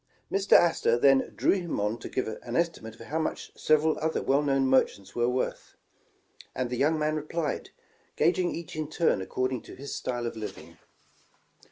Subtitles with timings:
[0.31, 4.19] Mr Astor then drew him on to give an estimate of how much several other
[4.23, 5.75] well known merchants were worth,
[6.55, 7.69] and the young man replied,
[8.15, 10.79] gauging each in turn ac cording to his style of living.